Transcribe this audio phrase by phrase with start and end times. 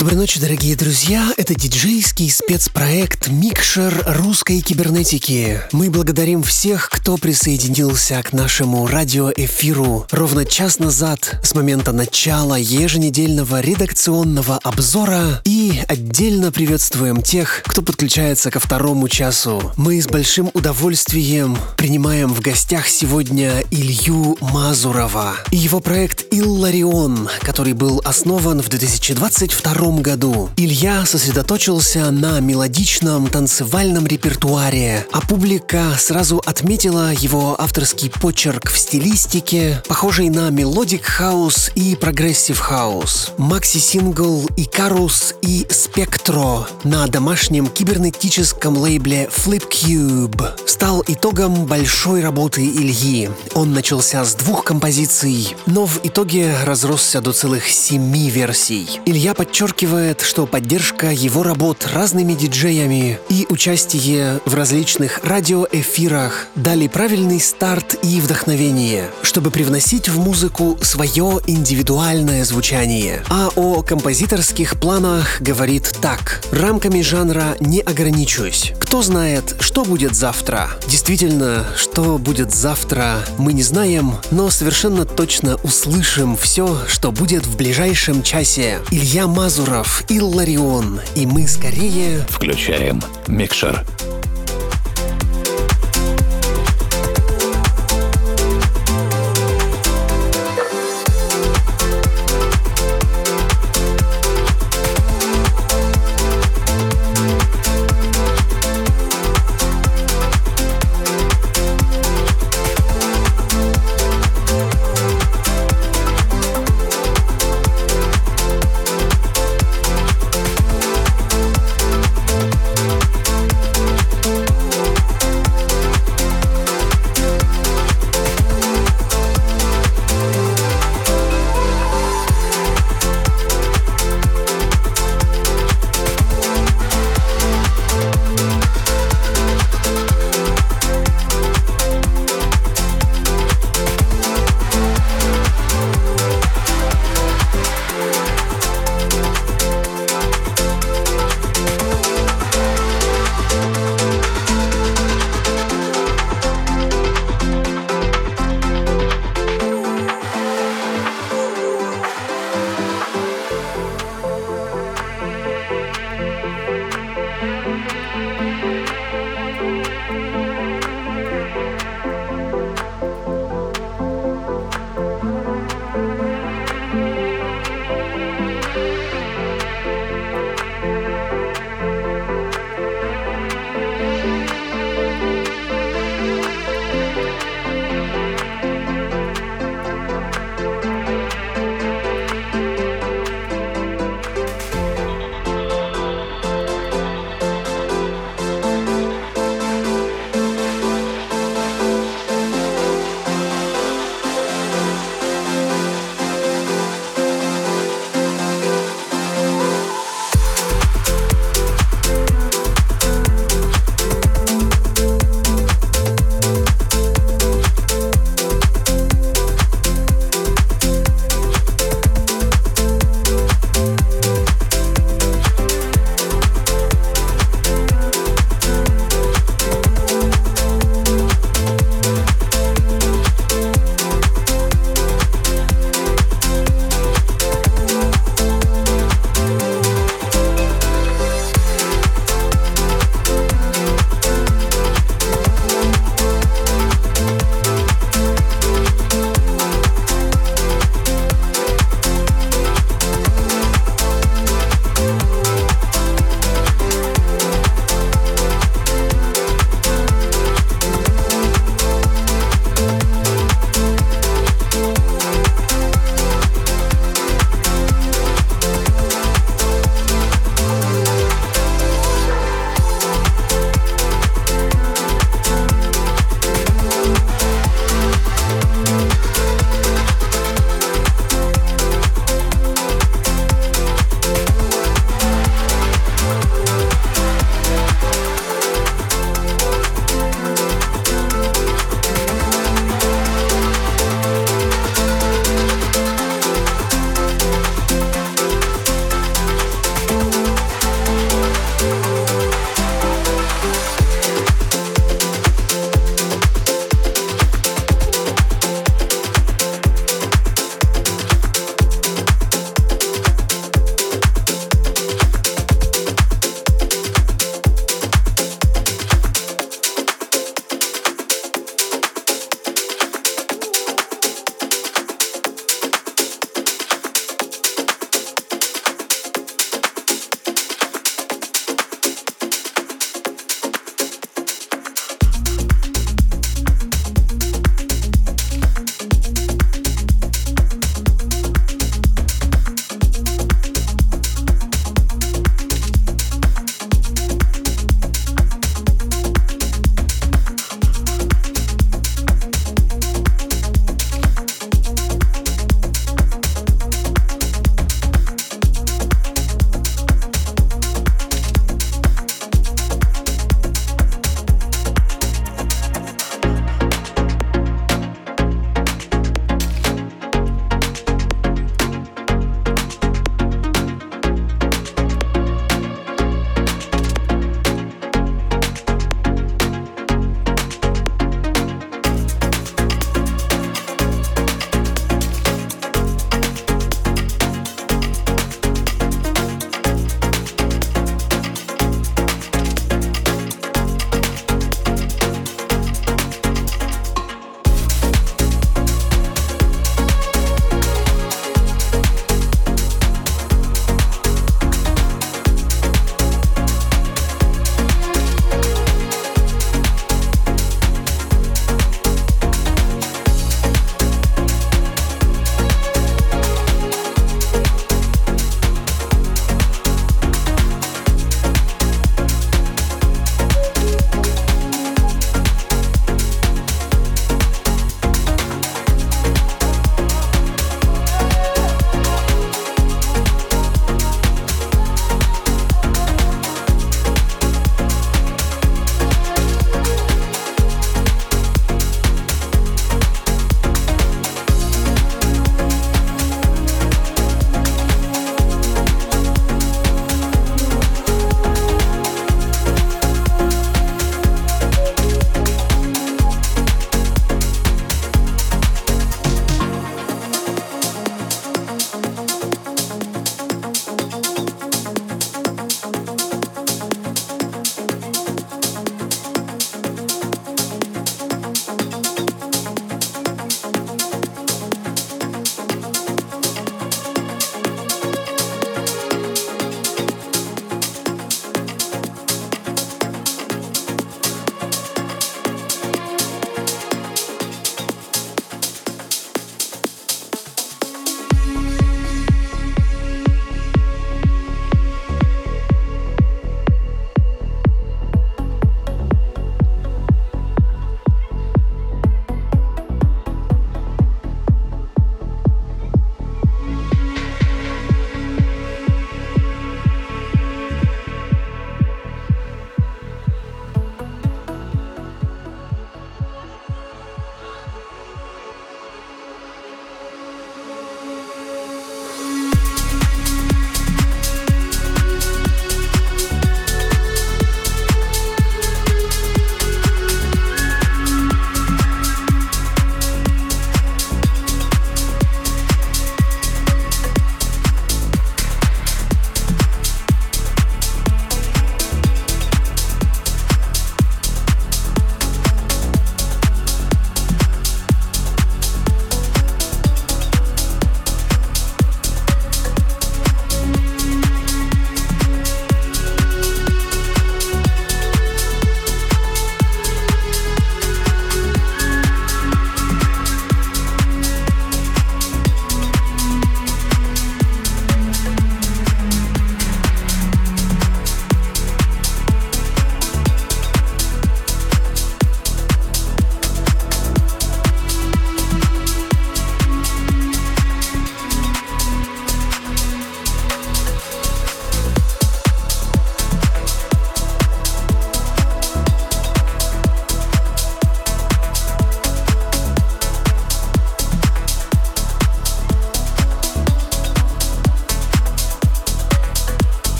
[0.00, 1.30] Доброй ночи, дорогие друзья!
[1.36, 5.60] Это диджейский спецпроект «Микшер русской кибернетики».
[5.72, 13.60] Мы благодарим всех, кто присоединился к нашему радиоэфиру ровно час назад с момента начала еженедельного
[13.60, 19.70] редакционного обзора и отдельно приветствуем тех, кто подключается ко второму часу.
[19.76, 27.74] Мы с большим удовольствием принимаем в гостях сегодня Илью Мазурова и его проект «Илларион», который
[27.74, 37.12] был основан в 2022 году Илья сосредоточился на мелодичном танцевальном репертуаре, а публика сразу отметила
[37.12, 43.32] его авторский почерк в стилистике, похожей на melodic house и progressive house.
[43.36, 53.28] Макси-сингл «Икарус» и «Спектро» на домашнем кибернетическом лейбле Flip Cube стал итогом большой работы Ильи.
[53.54, 59.00] Он начался с двух композиций, но в итоге разросся до целых семи версий.
[59.04, 66.86] Илья подчеркивает, подчеркивает, что поддержка его работ разными диджеями и участие в различных радиоэфирах дали
[66.86, 73.22] правильный старт и вдохновение, чтобы привносить в музыку свое индивидуальное звучание.
[73.28, 76.42] А о композиторских планах говорит так.
[76.52, 78.72] Рамками жанра не ограничусь.
[78.80, 80.70] Кто знает, что будет завтра?
[80.88, 87.56] Действительно, что будет завтра, мы не знаем, но совершенно точно услышим все, что будет в
[87.56, 88.80] ближайшем часе.
[88.90, 92.26] Илья Мазур Мазуров, Илларион, и мы скорее...
[92.28, 93.84] Включаем микшер.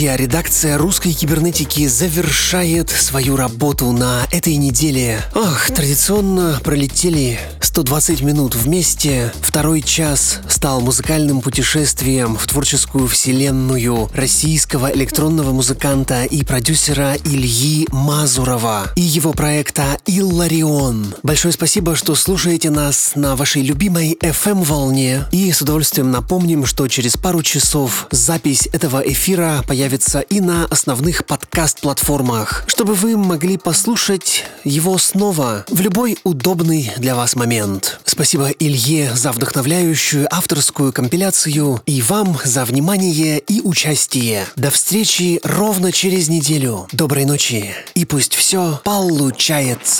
[0.00, 5.20] Друзья, редакция русской кибернетики завершает свою работу на этой неделе.
[5.34, 9.30] Ох, традиционно пролетели 120 минут вместе.
[9.42, 18.90] Второй час стал музыкальным путешествием в творческую вселенную российского электронного музыканта и продюсера Ильи Мазурова
[18.96, 21.14] и его проекта Илларион.
[21.22, 25.26] Большое спасибо, что слушаете нас на вашей любимой FM-волне.
[25.30, 31.26] И с удовольствием напомним, что через пару часов запись этого эфира появится и на основных
[31.26, 38.00] подкаст-платформах, чтобы вы могли послушать его снова в любой удобный для вас момент.
[38.04, 44.46] Спасибо Илье за вдохновляющую авторскую компиляцию и вам за внимание и участие.
[44.56, 46.88] До встречи ровно через неделю.
[46.90, 49.99] Доброй ночи и пусть все получается.